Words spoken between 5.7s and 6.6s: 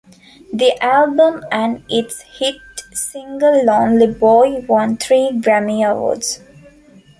Awards.